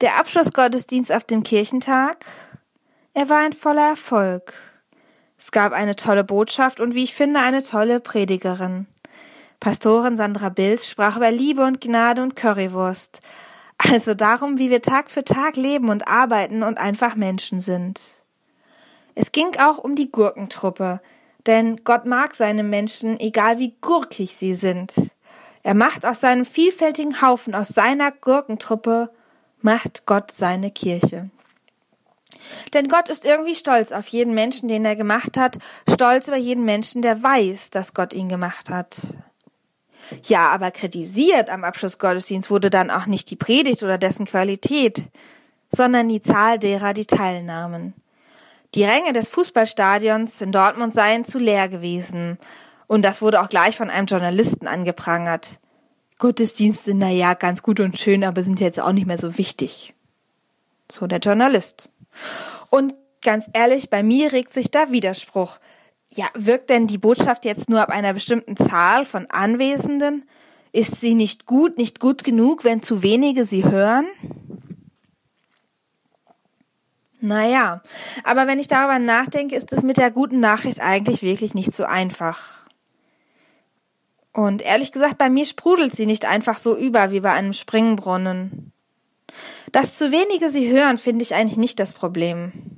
Der 0.00 0.18
Abschlussgottesdienst 0.18 1.12
auf 1.12 1.24
dem 1.24 1.42
Kirchentag, 1.42 2.24
er 3.14 3.28
war 3.28 3.38
ein 3.38 3.52
voller 3.52 3.88
Erfolg. 3.88 4.54
Es 5.38 5.50
gab 5.50 5.72
eine 5.72 5.96
tolle 5.96 6.24
Botschaft 6.24 6.78
und 6.78 6.94
wie 6.94 7.04
ich 7.04 7.14
finde, 7.14 7.40
eine 7.40 7.62
tolle 7.62 8.00
Predigerin. 8.00 8.86
Pastorin 9.60 10.16
Sandra 10.16 10.50
Bilz 10.50 10.88
sprach 10.88 11.16
über 11.16 11.30
Liebe 11.30 11.64
und 11.64 11.80
Gnade 11.80 12.22
und 12.22 12.36
Currywurst. 12.36 13.20
Also 13.78 14.14
darum, 14.14 14.58
wie 14.58 14.70
wir 14.70 14.82
Tag 14.82 15.10
für 15.10 15.24
Tag 15.24 15.56
leben 15.56 15.88
und 15.88 16.08
arbeiten 16.08 16.62
und 16.62 16.78
einfach 16.78 17.14
Menschen 17.14 17.60
sind. 17.60 18.00
Es 19.14 19.32
ging 19.32 19.56
auch 19.58 19.78
um 19.78 19.94
die 19.94 20.10
Gurkentruppe, 20.10 21.00
denn 21.46 21.84
Gott 21.84 22.04
mag 22.04 22.34
seine 22.34 22.64
Menschen, 22.64 23.18
egal 23.18 23.58
wie 23.58 23.74
gurkig 23.80 24.36
sie 24.36 24.54
sind. 24.54 24.94
Er 25.62 25.74
macht 25.74 26.04
aus 26.04 26.20
seinem 26.20 26.44
vielfältigen 26.44 27.22
Haufen, 27.22 27.54
aus 27.54 27.68
seiner 27.68 28.10
Gurkentruppe, 28.10 29.10
macht 29.60 30.06
Gott 30.06 30.30
seine 30.30 30.70
Kirche. 30.70 31.30
Denn 32.74 32.88
Gott 32.88 33.08
ist 33.08 33.24
irgendwie 33.24 33.54
stolz 33.54 33.92
auf 33.92 34.08
jeden 34.08 34.34
Menschen, 34.34 34.68
den 34.68 34.84
er 34.84 34.96
gemacht 34.96 35.36
hat, 35.36 35.58
stolz 35.88 36.28
über 36.28 36.36
jeden 36.36 36.64
Menschen, 36.64 37.02
der 37.02 37.22
weiß, 37.22 37.70
dass 37.70 37.94
Gott 37.94 38.12
ihn 38.12 38.28
gemacht 38.28 38.70
hat. 38.70 39.16
Ja, 40.24 40.50
aber 40.50 40.70
kritisiert 40.70 41.50
am 41.50 41.64
Abschlussgottesdienst 41.64 42.50
wurde 42.50 42.70
dann 42.70 42.90
auch 42.90 43.06
nicht 43.06 43.30
die 43.30 43.36
Predigt 43.36 43.82
oder 43.82 43.98
dessen 43.98 44.26
Qualität, 44.26 45.04
sondern 45.70 46.08
die 46.08 46.22
Zahl 46.22 46.58
derer, 46.58 46.94
die 46.94 47.06
teilnahmen. 47.06 47.94
Die 48.74 48.84
Ränge 48.84 49.12
des 49.12 49.28
Fußballstadions 49.28 50.40
in 50.40 50.52
Dortmund 50.52 50.94
seien 50.94 51.24
zu 51.24 51.38
leer 51.38 51.68
gewesen. 51.68 52.38
Und 52.86 53.02
das 53.02 53.22
wurde 53.22 53.40
auch 53.40 53.48
gleich 53.48 53.76
von 53.76 53.90
einem 53.90 54.06
Journalisten 54.06 54.66
angeprangert. 54.66 55.58
Gottesdienste, 56.18 56.94
na 56.94 57.10
ja, 57.10 57.34
ganz 57.34 57.62
gut 57.62 57.80
und 57.80 57.98
schön, 57.98 58.24
aber 58.24 58.42
sind 58.42 58.60
jetzt 58.60 58.80
auch 58.80 58.92
nicht 58.92 59.06
mehr 59.06 59.18
so 59.18 59.38
wichtig. 59.38 59.94
So 60.90 61.06
der 61.06 61.20
Journalist. 61.20 61.88
Und 62.70 62.94
ganz 63.22 63.48
ehrlich, 63.52 63.88
bei 63.88 64.02
mir 64.02 64.32
regt 64.32 64.52
sich 64.52 64.70
da 64.70 64.90
Widerspruch. 64.90 65.58
Ja, 66.10 66.26
wirkt 66.34 66.70
denn 66.70 66.86
die 66.86 66.98
Botschaft 66.98 67.44
jetzt 67.44 67.68
nur 67.68 67.80
ab 67.82 67.90
einer 67.90 68.14
bestimmten 68.14 68.56
Zahl 68.56 69.04
von 69.04 69.26
Anwesenden? 69.26 70.24
Ist 70.72 71.00
sie 71.00 71.14
nicht 71.14 71.46
gut, 71.46 71.76
nicht 71.76 72.00
gut 72.00 72.24
genug, 72.24 72.64
wenn 72.64 72.82
zu 72.82 73.02
wenige 73.02 73.44
sie 73.44 73.64
hören? 73.64 74.06
Naja, 77.20 77.82
aber 78.22 78.46
wenn 78.46 78.58
ich 78.58 78.68
darüber 78.68 78.98
nachdenke, 78.98 79.56
ist 79.56 79.72
es 79.72 79.82
mit 79.82 79.96
der 79.96 80.10
guten 80.10 80.40
Nachricht 80.40 80.80
eigentlich 80.80 81.22
wirklich 81.22 81.54
nicht 81.54 81.72
so 81.72 81.84
einfach. 81.84 82.66
Und 84.32 84.62
ehrlich 84.62 84.92
gesagt, 84.92 85.18
bei 85.18 85.28
mir 85.28 85.44
sprudelt 85.44 85.92
sie 85.92 86.06
nicht 86.06 86.24
einfach 86.26 86.58
so 86.58 86.76
über 86.76 87.10
wie 87.10 87.20
bei 87.20 87.32
einem 87.32 87.52
Springbrunnen. 87.52 88.72
Dass 89.72 89.96
zu 89.96 90.12
wenige 90.12 90.48
sie 90.48 90.70
hören, 90.70 90.96
finde 90.96 91.22
ich 91.22 91.34
eigentlich 91.34 91.58
nicht 91.58 91.80
das 91.80 91.92
Problem. 91.92 92.77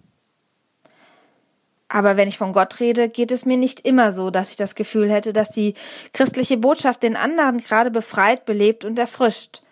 Aber 1.93 2.17
wenn 2.17 2.29
ich 2.29 2.39
von 2.39 2.53
Gott 2.53 2.79
rede, 2.79 3.09
geht 3.09 3.33
es 3.33 3.45
mir 3.45 3.57
nicht 3.57 3.81
immer 3.81 4.13
so, 4.13 4.31
dass 4.31 4.53
ich 4.53 4.57
das 4.57 4.77
Gefühl 4.77 5.11
hätte, 5.11 5.33
dass 5.33 5.51
die 5.51 5.75
christliche 6.13 6.57
Botschaft 6.57 7.03
den 7.03 7.17
anderen 7.17 7.59
gerade 7.59 7.91
befreit, 7.91 8.45
belebt 8.45 8.85
und 8.85 8.97
erfrischt. 8.97 9.63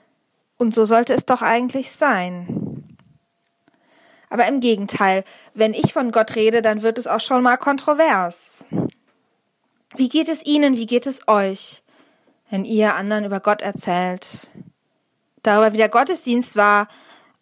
Und 0.57 0.75
so 0.75 0.85
sollte 0.85 1.15
es 1.15 1.27
doch 1.27 1.43
eigentlich 1.43 1.93
sein. 1.93 2.97
Aber 4.31 4.49
im 4.49 4.59
Gegenteil, 4.59 5.23
wenn 5.55 5.73
ich 5.73 5.93
von 5.93 6.11
Gott 6.11 6.35
rede, 6.35 6.61
dann 6.61 6.83
wird 6.83 6.99
es 6.99 7.07
auch 7.07 7.21
schon 7.21 7.41
mal 7.41 7.57
kontrovers. 7.57 8.67
Wie 9.97 10.09
geht 10.09 10.29
es 10.29 10.45
Ihnen, 10.45 10.77
wie 10.77 10.87
geht 10.87 11.07
es 11.07 11.29
euch, 11.29 11.85
wenn 12.51 12.65
ihr 12.65 12.97
anderen 12.97 13.27
über 13.27 13.39
Gott 13.39 13.63
erzählt? 13.63 14.49
Darüber, 15.45 15.73
wie 15.73 15.79
der 15.79 15.89
Gottesdienst 15.89 16.57
war 16.57 16.89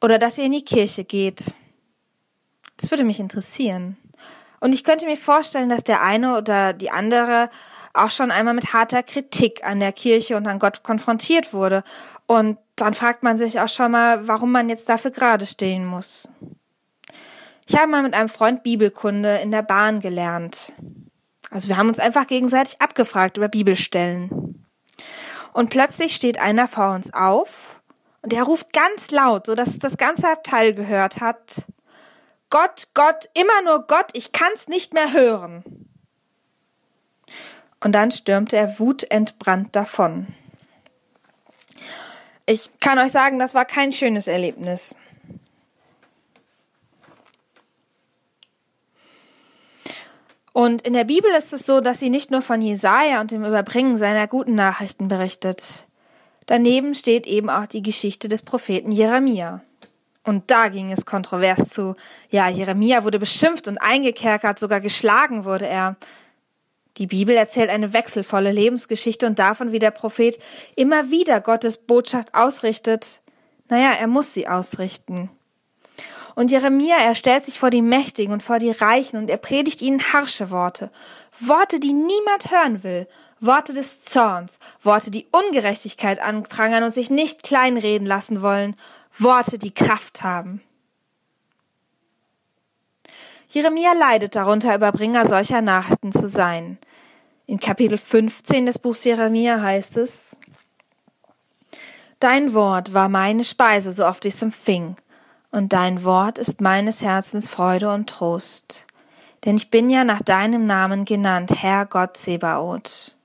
oder 0.02 0.18
dass 0.18 0.36
ihr 0.36 0.44
in 0.44 0.52
die 0.52 0.66
Kirche 0.66 1.04
geht? 1.04 1.54
Das 2.76 2.90
würde 2.90 3.04
mich 3.04 3.20
interessieren. 3.20 3.96
Und 4.60 4.72
ich 4.72 4.84
könnte 4.84 5.06
mir 5.06 5.16
vorstellen, 5.16 5.68
dass 5.68 5.84
der 5.84 6.02
eine 6.02 6.36
oder 6.36 6.72
die 6.72 6.90
andere 6.90 7.50
auch 7.92 8.10
schon 8.10 8.30
einmal 8.30 8.54
mit 8.54 8.72
harter 8.72 9.02
Kritik 9.02 9.64
an 9.64 9.80
der 9.80 9.92
Kirche 9.92 10.36
und 10.36 10.46
an 10.46 10.58
Gott 10.58 10.82
konfrontiert 10.82 11.52
wurde. 11.52 11.82
Und 12.26 12.58
dann 12.76 12.94
fragt 12.94 13.22
man 13.22 13.38
sich 13.38 13.60
auch 13.60 13.68
schon 13.68 13.92
mal, 13.92 14.28
warum 14.28 14.52
man 14.52 14.68
jetzt 14.68 14.88
dafür 14.88 15.10
gerade 15.10 15.46
stehen 15.46 15.86
muss. 15.86 16.28
Ich 17.66 17.76
habe 17.76 17.90
mal 17.90 18.02
mit 18.02 18.14
einem 18.14 18.28
Freund 18.28 18.62
Bibelkunde 18.62 19.38
in 19.38 19.50
der 19.50 19.62
Bahn 19.62 20.00
gelernt. 20.00 20.72
Also 21.50 21.68
wir 21.68 21.76
haben 21.76 21.88
uns 21.88 21.98
einfach 21.98 22.26
gegenseitig 22.26 22.80
abgefragt 22.80 23.36
über 23.36 23.48
Bibelstellen. 23.48 24.66
Und 25.52 25.70
plötzlich 25.70 26.14
steht 26.14 26.38
einer 26.38 26.68
vor 26.68 26.94
uns 26.94 27.12
auf 27.14 27.80
und 28.22 28.32
er 28.32 28.42
ruft 28.42 28.72
ganz 28.72 29.10
laut, 29.10 29.46
so 29.46 29.54
dass 29.54 29.78
das 29.78 29.96
ganze 29.96 30.28
Abteil 30.28 30.74
gehört 30.74 31.20
hat. 31.20 31.64
Gott, 32.50 32.88
Gott, 32.94 33.28
immer 33.34 33.62
nur 33.64 33.86
Gott, 33.86 34.10
ich 34.12 34.32
kann's 34.32 34.68
nicht 34.68 34.94
mehr 34.94 35.12
hören. 35.12 35.64
Und 37.80 37.92
dann 37.92 38.10
stürmte 38.10 38.56
er 38.56 38.78
wutentbrannt 38.78 39.74
davon. 39.74 40.28
Ich 42.46 42.70
kann 42.80 42.98
euch 42.98 43.10
sagen, 43.10 43.38
das 43.38 43.54
war 43.54 43.64
kein 43.64 43.92
schönes 43.92 44.28
Erlebnis. 44.28 44.94
Und 50.52 50.86
in 50.86 50.94
der 50.94 51.04
Bibel 51.04 51.30
ist 51.32 51.52
es 51.52 51.66
so, 51.66 51.82
dass 51.82 51.98
sie 51.98 52.08
nicht 52.08 52.30
nur 52.30 52.40
von 52.40 52.62
Jesaja 52.62 53.20
und 53.20 53.30
dem 53.30 53.44
Überbringen 53.44 53.98
seiner 53.98 54.26
guten 54.26 54.54
Nachrichten 54.54 55.08
berichtet. 55.08 55.84
Daneben 56.46 56.94
steht 56.94 57.26
eben 57.26 57.50
auch 57.50 57.66
die 57.66 57.82
Geschichte 57.82 58.28
des 58.28 58.40
Propheten 58.40 58.90
Jeremia. 58.90 59.60
Und 60.26 60.50
da 60.50 60.68
ging 60.68 60.90
es 60.90 61.06
kontrovers 61.06 61.68
zu. 61.68 61.94
Ja, 62.30 62.48
Jeremia 62.48 63.04
wurde 63.04 63.20
beschimpft 63.20 63.68
und 63.68 63.78
eingekerkert, 63.78 64.58
sogar 64.58 64.80
geschlagen 64.80 65.44
wurde 65.44 65.68
er. 65.68 65.94
Die 66.96 67.06
Bibel 67.06 67.36
erzählt 67.36 67.70
eine 67.70 67.92
wechselvolle 67.92 68.50
Lebensgeschichte 68.50 69.26
und 69.26 69.38
davon, 69.38 69.70
wie 69.70 69.78
der 69.78 69.92
Prophet 69.92 70.36
immer 70.74 71.12
wieder 71.12 71.40
Gottes 71.40 71.76
Botschaft 71.76 72.34
ausrichtet. 72.34 73.20
Naja, 73.68 73.92
er 73.92 74.08
muss 74.08 74.34
sie 74.34 74.48
ausrichten. 74.48 75.30
Und 76.34 76.50
Jeremia, 76.50 76.96
er 76.96 77.14
stellt 77.14 77.44
sich 77.44 77.60
vor 77.60 77.70
die 77.70 77.80
Mächtigen 77.80 78.32
und 78.32 78.42
vor 78.42 78.58
die 78.58 78.72
Reichen 78.72 79.18
und 79.18 79.30
er 79.30 79.36
predigt 79.36 79.80
ihnen 79.80 80.12
harsche 80.12 80.50
Worte. 80.50 80.90
Worte, 81.38 81.78
die 81.78 81.92
niemand 81.92 82.50
hören 82.50 82.82
will. 82.82 83.06
Worte 83.38 83.74
des 83.74 84.02
Zorns. 84.02 84.58
Worte, 84.82 85.12
die 85.12 85.26
Ungerechtigkeit 85.30 86.20
anprangern 86.20 86.82
und 86.82 86.92
sich 86.92 87.10
nicht 87.10 87.44
kleinreden 87.44 88.06
lassen 88.06 88.42
wollen. 88.42 88.74
Worte, 89.18 89.58
die 89.58 89.72
Kraft 89.72 90.22
haben. 90.22 90.62
Jeremia 93.48 93.92
leidet 93.92 94.34
darunter, 94.34 94.74
Überbringer 94.74 95.26
solcher 95.26 95.62
Nachrichten 95.62 96.12
zu 96.12 96.28
sein. 96.28 96.78
In 97.46 97.60
Kapitel 97.60 97.96
15 97.96 98.66
des 98.66 98.78
Buchs 98.78 99.04
Jeremia 99.04 99.60
heißt 99.60 99.96
es, 99.96 100.36
Dein 102.18 102.54
Wort 102.54 102.92
war 102.92 103.08
meine 103.08 103.44
Speise, 103.44 103.92
so 103.92 104.06
oft 104.06 104.24
ich 104.24 104.34
es 104.34 104.42
empfing 104.42 104.96
und 105.56 105.72
dein 105.72 106.04
Wort 106.04 106.38
ist 106.38 106.60
meines 106.60 107.02
Herzens 107.02 107.48
Freude 107.48 107.90
und 107.90 108.10
Trost. 108.10 108.86
Denn 109.44 109.56
ich 109.56 109.70
bin 109.70 109.88
ja 109.88 110.04
nach 110.04 110.20
deinem 110.20 110.66
Namen 110.66 111.06
genannt, 111.06 111.62
Herr 111.62 111.86
Gott 111.86 112.16
Sebaoth. 112.16 113.16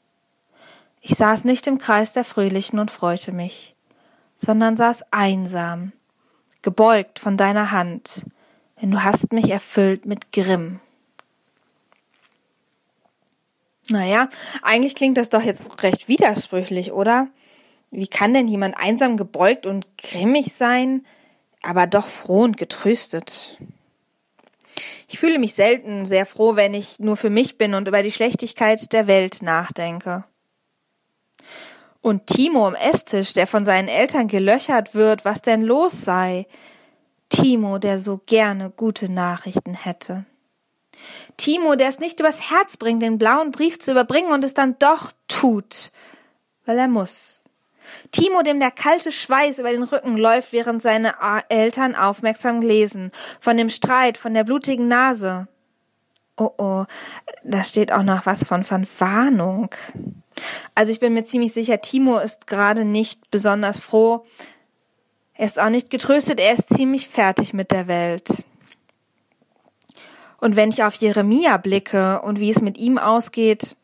Ich 1.02 1.16
saß 1.16 1.46
nicht 1.46 1.68
im 1.68 1.78
Kreis 1.78 2.14
der 2.14 2.24
Fröhlichen 2.24 2.80
und 2.80 2.90
freute 2.90 3.32
mich, 3.32 3.71
sondern 4.42 4.76
saß 4.76 5.06
einsam, 5.12 5.92
gebeugt 6.62 7.20
von 7.20 7.38
deiner 7.38 7.72
Hand, 7.72 8.26
denn 8.82 8.92
du 8.92 9.04
hast 9.04 9.34
mich 9.34 9.50
erfüllt 9.50 10.06
mit 10.06 10.32
Grimm. 10.32 10.80
Naja, 13.90 14.30
eigentlich 14.62 14.96
klingt 14.96 15.18
das 15.18 15.30
doch 15.30 15.44
jetzt 15.44 15.84
recht 15.84 16.08
widersprüchlich, 16.08 16.92
oder? 16.92 17.28
Wie 17.92 18.08
kann 18.08 18.34
denn 18.34 18.48
jemand 18.48 18.78
einsam 18.78 19.18
gebeugt 19.18 19.66
und 19.66 19.86
grimmig 19.98 20.54
sein? 20.54 21.04
aber 21.62 21.88
doch 21.88 22.08
froh 22.08 22.44
und 22.44 22.58
getröstet. 22.58 23.58
Ich 25.08 25.20
fühle 25.20 25.40
mich 25.40 25.54
selten 25.54 26.06
sehr 26.06 26.26
froh, 26.26 26.56
wenn 26.56 26.74
ich 26.74 27.00
nur 27.00 27.18
für 27.18 27.30
mich 27.30 27.58
bin 27.58 27.74
und 27.74 27.88
über 27.88 28.02
die 28.02 28.12
Schlechtigkeit 28.12 28.92
der 28.94 29.08
Welt 29.08 29.42
nachdenke. 29.42 30.24
Und 32.02 32.26
Timo 32.28 32.68
am 32.68 32.76
Esstisch, 32.76 33.34
der 33.34 33.46
von 33.48 33.64
seinen 33.64 33.88
Eltern 33.88 34.28
gelöchert 34.28 34.96
wird, 34.96 35.24
was 35.24 35.42
denn 35.42 35.62
los 35.62 36.04
sei, 36.04 36.48
Timo, 37.30 37.78
der 37.78 38.00
so 38.00 38.20
gerne 38.26 38.72
gute 38.72 39.12
Nachrichten 39.12 39.74
hätte. 39.74 40.26
Timo, 41.38 41.76
der 41.76 41.88
es 41.88 42.00
nicht 42.00 42.20
übers 42.20 42.52
Herz 42.52 42.78
bringt, 42.78 43.02
den 43.02 43.18
blauen 43.18 43.52
Brief 43.52 43.80
zu 43.80 43.92
überbringen 43.92 44.32
und 44.32 44.44
es 44.44 44.54
dann 44.54 44.78
doch 44.80 45.12
tut, 45.28 45.92
weil 46.66 46.78
er 46.78 46.88
muss. 46.88 47.46
Timo, 48.12 48.42
dem 48.42 48.60
der 48.60 48.72
kalte 48.72 49.12
Schweiß 49.12 49.60
über 49.60 49.72
den 49.72 49.84
Rücken 49.84 50.18
läuft, 50.18 50.54
während 50.54 50.82
seine 50.82 51.16
Eltern 51.50 51.96
aufmerksam 51.96 52.62
lesen, 52.62 53.12
von 53.40 53.58
dem 53.58 53.70
Streit, 53.70 54.18
von 54.18 54.34
der 54.34 54.44
blutigen 54.44 54.88
Nase. 54.88 55.48
Oh 56.38 56.52
oh, 56.58 56.86
da 57.44 57.64
steht 57.64 57.92
auch 57.92 58.04
noch 58.04 58.26
was 58.26 58.46
von 58.46 58.64
Verwarnung. 58.64 59.70
Also 60.76 60.92
ich 60.92 61.00
bin 61.00 61.14
mir 61.14 61.24
ziemlich 61.24 61.54
sicher, 61.54 61.80
Timo 61.80 62.18
ist 62.18 62.48
gerade 62.48 62.86
nicht 62.86 63.32
besonders 63.32 63.78
froh. 63.78 64.26
Er 65.34 65.46
ist 65.46 65.60
auch 65.60 65.70
nicht 65.70 65.90
getröstet, 65.90 66.40
er 66.40 66.54
ist 66.54 66.70
ziemlich 66.70 67.08
fertig 67.08 67.54
mit 67.54 67.72
der 67.72 67.88
Welt. 67.88 68.44
Und 70.40 70.56
wenn 70.56 70.70
ich 70.70 70.84
auf 70.84 70.96
Jeremia 70.96 71.58
blicke 71.58 72.22
und 72.22 72.40
wie 72.40 72.50
es 72.50 72.62
mit 72.62 72.78
ihm 72.78 72.98
ausgeht, 72.98 73.76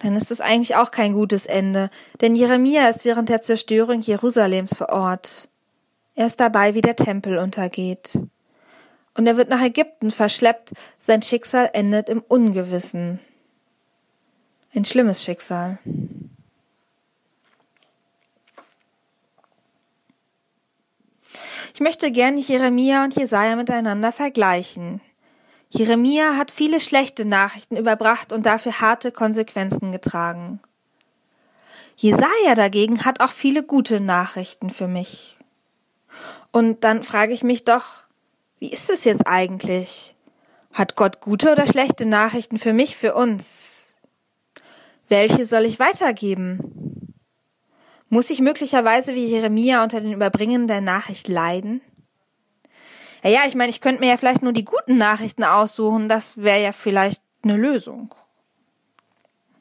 dann 0.00 0.16
ist 0.16 0.30
es 0.30 0.40
eigentlich 0.40 0.76
auch 0.76 0.90
kein 0.90 1.12
gutes 1.12 1.46
Ende, 1.46 1.90
denn 2.20 2.34
Jeremia 2.34 2.88
ist 2.88 3.04
während 3.04 3.28
der 3.28 3.42
Zerstörung 3.42 4.00
Jerusalems 4.00 4.76
vor 4.76 4.88
Ort. 4.88 5.48
Er 6.14 6.26
ist 6.26 6.40
dabei, 6.40 6.74
wie 6.74 6.80
der 6.80 6.96
Tempel 6.96 7.38
untergeht. 7.38 8.18
Und 9.14 9.26
er 9.26 9.36
wird 9.36 9.50
nach 9.50 9.62
Ägypten 9.62 10.10
verschleppt, 10.10 10.72
sein 10.98 11.22
Schicksal 11.22 11.70
endet 11.72 12.08
im 12.08 12.22
Ungewissen. 12.26 13.20
Ein 14.72 14.84
schlimmes 14.84 15.24
Schicksal. 15.24 15.78
Ich 21.74 21.80
möchte 21.80 22.12
gerne 22.12 22.38
Jeremia 22.40 23.02
und 23.02 23.16
Jesaja 23.16 23.56
miteinander 23.56 24.12
vergleichen. 24.12 25.00
Jeremia 25.70 26.36
hat 26.36 26.52
viele 26.52 26.78
schlechte 26.78 27.24
Nachrichten 27.24 27.76
überbracht 27.76 28.32
und 28.32 28.46
dafür 28.46 28.80
harte 28.80 29.10
Konsequenzen 29.10 29.90
getragen. 29.90 30.60
Jesaja 31.96 32.54
dagegen 32.54 33.04
hat 33.04 33.20
auch 33.20 33.30
viele 33.32 33.64
gute 33.64 33.98
Nachrichten 33.98 34.70
für 34.70 34.88
mich. 34.88 35.36
Und 36.52 36.84
dann 36.84 37.02
frage 37.02 37.32
ich 37.32 37.42
mich 37.42 37.64
doch, 37.64 38.04
wie 38.58 38.72
ist 38.72 38.88
es 38.88 39.04
jetzt 39.04 39.26
eigentlich? 39.26 40.14
Hat 40.72 40.94
Gott 40.94 41.20
gute 41.20 41.50
oder 41.50 41.66
schlechte 41.66 42.06
Nachrichten 42.06 42.58
für 42.58 42.72
mich, 42.72 42.96
für 42.96 43.14
uns? 43.14 43.89
Welche 45.10 45.44
soll 45.44 45.64
ich 45.64 45.80
weitergeben? 45.80 47.12
Muss 48.08 48.30
ich 48.30 48.40
möglicherweise 48.40 49.14
wie 49.16 49.24
Jeremia 49.24 49.82
unter 49.82 50.00
den 50.00 50.12
Überbringen 50.12 50.68
der 50.68 50.80
Nachricht 50.80 51.26
leiden? 51.26 51.80
Ja, 53.24 53.30
ja, 53.30 53.40
ich 53.46 53.56
meine, 53.56 53.70
ich 53.70 53.80
könnte 53.80 54.00
mir 54.00 54.10
ja 54.10 54.16
vielleicht 54.16 54.42
nur 54.42 54.52
die 54.52 54.64
guten 54.64 54.96
Nachrichten 54.98 55.42
aussuchen, 55.42 56.08
das 56.08 56.38
wäre 56.38 56.62
ja 56.62 56.72
vielleicht 56.72 57.22
eine 57.42 57.56
Lösung. 57.56 58.14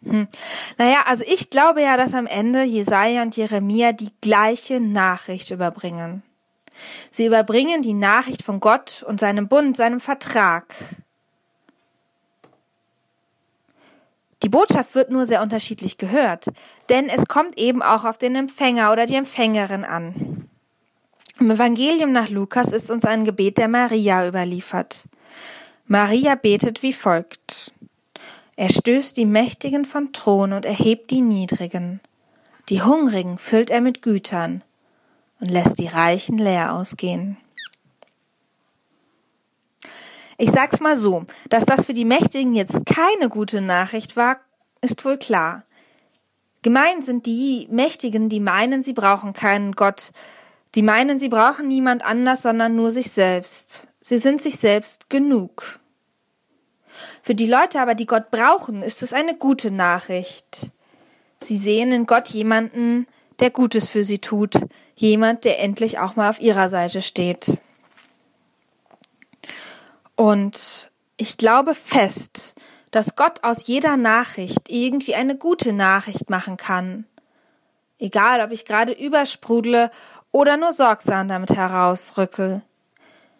Hm. 0.03 0.27
Naja, 0.77 0.99
also 1.07 1.23
ich 1.27 1.49
glaube 1.49 1.81
ja, 1.81 1.97
dass 1.97 2.13
am 2.13 2.27
Ende 2.27 2.61
Jesaja 2.61 3.23
und 3.23 3.35
Jeremia 3.35 3.91
die 3.91 4.11
gleiche 4.21 4.79
Nachricht 4.79 5.49
überbringen. 5.49 6.21
Sie 7.09 7.25
überbringen 7.25 7.81
die 7.81 7.95
Nachricht 7.95 8.43
von 8.43 8.59
Gott 8.59 9.03
und 9.07 9.19
seinem 9.19 9.47
Bund, 9.47 9.75
seinem 9.75 9.99
Vertrag. 9.99 10.75
Die 14.43 14.49
Botschaft 14.49 14.95
wird 14.95 15.11
nur 15.11 15.25
sehr 15.25 15.41
unterschiedlich 15.41 15.97
gehört, 15.97 16.45
denn 16.89 17.09
es 17.09 17.25
kommt 17.27 17.57
eben 17.57 17.81
auch 17.81 18.05
auf 18.05 18.17
den 18.17 18.35
Empfänger 18.35 18.91
oder 18.91 19.05
die 19.05 19.15
Empfängerin 19.15 19.83
an. 19.83 20.49
Im 21.39 21.51
Evangelium 21.51 22.11
nach 22.11 22.29
Lukas 22.29 22.71
ist 22.71 22.91
uns 22.91 23.05
ein 23.05 23.23
Gebet 23.23 23.57
der 23.57 23.67
Maria 23.67 24.27
überliefert. 24.27 25.05
Maria 25.87 26.35
betet 26.35 26.83
wie 26.83 26.93
folgt. 26.93 27.73
Er 28.55 28.69
stößt 28.69 29.15
die 29.15 29.25
Mächtigen 29.25 29.85
vom 29.85 30.11
Thron 30.11 30.53
und 30.53 30.65
erhebt 30.65 31.11
die 31.11 31.21
Niedrigen. 31.21 32.01
Die 32.67 32.81
Hungrigen 32.81 33.37
füllt 33.37 33.69
er 33.69 33.81
mit 33.81 34.01
Gütern 34.01 34.63
und 35.39 35.49
lässt 35.49 35.79
die 35.79 35.87
Reichen 35.87 36.37
leer 36.37 36.73
ausgehen. 36.73 37.37
Ich 40.41 40.51
sag's 40.51 40.79
mal 40.79 40.95
so, 40.95 41.25
dass 41.49 41.65
das 41.65 41.85
für 41.85 41.93
die 41.93 42.05
Mächtigen 42.05 42.55
jetzt 42.55 42.85
keine 42.85 43.27
gute 43.27 43.59
Nachricht 43.59 44.15
war, 44.15 44.39
ist 44.79 45.03
wohl 45.03 45.17
klar. 45.17 45.63
Gemein 46.61 47.03
sind 47.03 47.25
die 47.25 47.67
Mächtigen, 47.69 48.29
die 48.29 48.39
meinen, 48.39 48.81
sie 48.81 48.93
brauchen 48.93 49.33
keinen 49.33 49.73
Gott, 49.73 50.11
die 50.75 50.81
meinen, 50.81 51.19
sie 51.19 51.27
brauchen 51.27 51.67
niemand 51.67 52.05
anders, 52.05 52.43
sondern 52.43 52.77
nur 52.77 52.91
sich 52.91 53.11
selbst. 53.11 53.89
Sie 53.99 54.17
sind 54.17 54.41
sich 54.41 54.59
selbst 54.59 55.09
genug. 55.09 55.81
Für 57.21 57.35
die 57.35 57.47
Leute 57.47 57.81
aber, 57.81 57.93
die 57.93 58.05
Gott 58.05 58.31
brauchen, 58.31 58.81
ist 58.81 59.03
es 59.03 59.11
eine 59.11 59.35
gute 59.35 59.71
Nachricht. 59.71 60.71
Sie 61.41 61.57
sehen 61.57 61.91
in 61.91 62.05
Gott 62.05 62.29
jemanden, 62.29 63.07
der 63.41 63.49
Gutes 63.49 63.89
für 63.89 64.05
sie 64.05 64.19
tut, 64.19 64.55
jemand, 64.95 65.43
der 65.43 65.59
endlich 65.59 65.99
auch 65.99 66.15
mal 66.15 66.29
auf 66.29 66.39
ihrer 66.39 66.69
Seite 66.69 67.01
steht. 67.01 67.59
Und 70.19 70.91
ich 71.15 71.37
glaube 71.37 71.73
fest, 71.73 72.55
dass 72.91 73.15
Gott 73.15 73.45
aus 73.45 73.67
jeder 73.67 73.95
Nachricht 73.95 74.67
irgendwie 74.67 75.15
eine 75.15 75.37
gute 75.37 75.71
Nachricht 75.71 76.29
machen 76.29 76.57
kann. 76.57 77.05
Egal, 77.99 78.41
ob 78.41 78.51
ich 78.51 78.65
gerade 78.65 78.91
übersprudle 78.91 79.89
oder 80.33 80.57
nur 80.57 80.73
sorgsam 80.73 81.29
damit 81.29 81.51
herausrücke. 81.51 82.61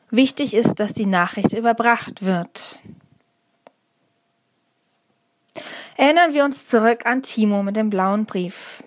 Wichtig 0.10 0.54
ist, 0.54 0.76
dass 0.80 0.94
die 0.94 1.06
Nachricht 1.06 1.52
überbracht 1.52 2.24
wird. 2.24 2.80
Erinnern 5.98 6.34
wir 6.34 6.46
uns 6.46 6.68
zurück 6.68 7.06
an 7.06 7.24
Timo 7.24 7.62
mit 7.62 7.76
dem 7.76 7.90
blauen 7.90 8.26
Brief. 8.26 8.86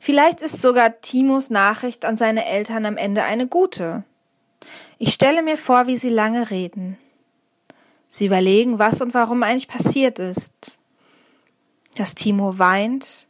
Vielleicht 0.00 0.40
ist 0.40 0.62
sogar 0.62 1.02
Timos 1.02 1.50
Nachricht 1.50 2.06
an 2.06 2.16
seine 2.16 2.46
Eltern 2.46 2.86
am 2.86 2.96
Ende 2.96 3.22
eine 3.22 3.46
gute. 3.46 4.04
Ich 5.02 5.14
stelle 5.14 5.42
mir 5.42 5.56
vor, 5.56 5.86
wie 5.86 5.96
sie 5.96 6.10
lange 6.10 6.50
reden. 6.50 6.98
Sie 8.10 8.26
überlegen, 8.26 8.78
was 8.78 9.00
und 9.00 9.14
warum 9.14 9.42
eigentlich 9.42 9.66
passiert 9.66 10.18
ist. 10.18 10.78
Dass 11.96 12.14
Timo 12.14 12.58
weint 12.58 13.26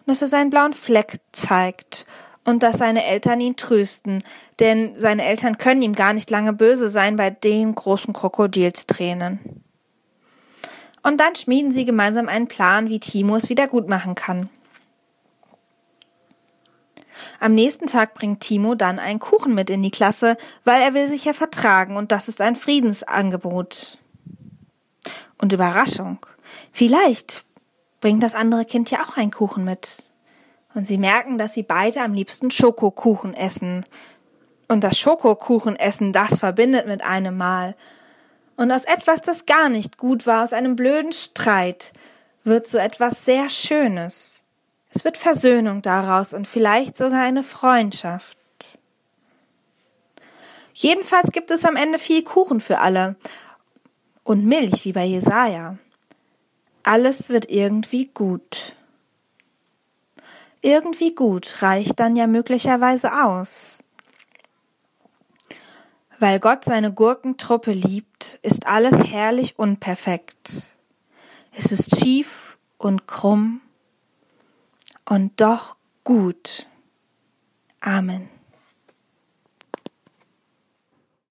und 0.00 0.08
dass 0.08 0.20
er 0.20 0.28
seinen 0.28 0.50
blauen 0.50 0.74
Fleck 0.74 1.20
zeigt 1.32 2.04
und 2.44 2.62
dass 2.62 2.76
seine 2.76 3.06
Eltern 3.06 3.40
ihn 3.40 3.56
trösten, 3.56 4.22
denn 4.60 4.98
seine 4.98 5.24
Eltern 5.24 5.56
können 5.56 5.80
ihm 5.80 5.94
gar 5.94 6.12
nicht 6.12 6.28
lange 6.28 6.52
böse 6.52 6.90
sein 6.90 7.16
bei 7.16 7.30
den 7.30 7.74
großen 7.74 8.12
Krokodilstränen. 8.12 9.64
Und 11.02 11.20
dann 11.20 11.34
schmieden 11.36 11.72
sie 11.72 11.86
gemeinsam 11.86 12.28
einen 12.28 12.48
Plan, 12.48 12.90
wie 12.90 13.00
Timo 13.00 13.36
es 13.36 13.48
wieder 13.48 13.66
gut 13.66 13.88
machen 13.88 14.14
kann. 14.14 14.50
Am 17.40 17.54
nächsten 17.54 17.86
Tag 17.86 18.14
bringt 18.14 18.40
Timo 18.40 18.74
dann 18.74 18.98
einen 18.98 19.18
Kuchen 19.18 19.54
mit 19.54 19.70
in 19.70 19.82
die 19.82 19.90
Klasse, 19.90 20.36
weil 20.64 20.82
er 20.82 20.94
will 20.94 21.08
sich 21.08 21.24
ja 21.24 21.32
vertragen 21.32 21.96
und 21.96 22.12
das 22.12 22.28
ist 22.28 22.40
ein 22.40 22.56
Friedensangebot. 22.56 23.98
Und 25.38 25.52
Überraschung. 25.52 26.18
Vielleicht 26.72 27.44
bringt 28.00 28.22
das 28.22 28.34
andere 28.34 28.64
Kind 28.64 28.90
ja 28.90 29.00
auch 29.02 29.16
einen 29.16 29.30
Kuchen 29.30 29.64
mit. 29.64 30.10
Und 30.74 30.86
sie 30.86 30.98
merken, 30.98 31.38
dass 31.38 31.54
sie 31.54 31.62
beide 31.62 32.00
am 32.02 32.14
liebsten 32.14 32.50
Schokokuchen 32.50 33.34
essen. 33.34 33.84
Und 34.68 34.82
das 34.82 34.98
Schokokuchenessen, 34.98 36.12
das 36.12 36.38
verbindet 36.38 36.86
mit 36.86 37.02
einem 37.02 37.36
Mal. 37.36 37.74
Und 38.56 38.70
aus 38.70 38.84
etwas, 38.84 39.22
das 39.22 39.46
gar 39.46 39.68
nicht 39.68 39.98
gut 39.98 40.26
war, 40.26 40.44
aus 40.44 40.52
einem 40.52 40.76
blöden 40.76 41.12
Streit, 41.12 41.92
wird 42.44 42.66
so 42.66 42.78
etwas 42.78 43.24
sehr 43.24 43.50
Schönes. 43.50 44.43
Es 44.94 45.04
wird 45.04 45.16
Versöhnung 45.16 45.82
daraus 45.82 46.34
und 46.34 46.46
vielleicht 46.46 46.96
sogar 46.96 47.22
eine 47.22 47.42
Freundschaft. 47.42 48.38
Jedenfalls 50.72 51.30
gibt 51.32 51.50
es 51.50 51.64
am 51.64 51.76
Ende 51.76 51.98
viel 51.98 52.22
Kuchen 52.22 52.60
für 52.60 52.78
alle. 52.78 53.16
Und 54.22 54.44
Milch, 54.46 54.84
wie 54.84 54.92
bei 54.92 55.04
Jesaja. 55.04 55.78
Alles 56.82 57.28
wird 57.28 57.50
irgendwie 57.50 58.06
gut 58.12 58.74
irgendwie 60.64 61.14
gut 61.14 61.62
reicht 61.62 62.00
dann 62.00 62.16
ja 62.16 62.26
möglicherweise 62.26 63.24
aus. 63.24 63.80
Weil 66.18 66.40
Gott 66.40 66.64
seine 66.64 66.90
Gurkentruppe 66.90 67.72
liebt, 67.72 68.38
ist 68.40 68.66
alles 68.66 68.94
herrlich 69.04 69.58
unperfekt. 69.58 70.74
Es 71.52 71.70
ist 71.70 71.98
schief 71.98 72.56
und 72.78 73.06
krumm 73.06 73.60
und 75.08 75.40
doch 75.40 75.76
gut. 76.04 76.66
Amen. 77.80 78.33